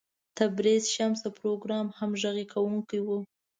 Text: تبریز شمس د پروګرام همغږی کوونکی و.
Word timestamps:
تبریز 0.37 0.83
شمس 0.95 1.19
د 1.23 1.27
پروګرام 1.39 1.87
همغږی 1.99 2.45
کوونکی 2.53 2.99
و. 3.03 3.07